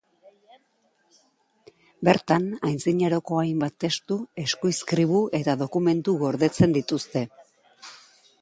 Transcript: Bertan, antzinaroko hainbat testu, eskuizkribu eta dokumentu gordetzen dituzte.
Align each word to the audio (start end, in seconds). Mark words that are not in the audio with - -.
Bertan, 2.09 2.47
antzinaroko 2.69 3.39
hainbat 3.41 3.77
testu, 3.85 4.19
eskuizkribu 4.45 5.23
eta 5.43 5.59
dokumentu 5.63 6.17
gordetzen 6.27 6.75
dituzte. 6.81 7.25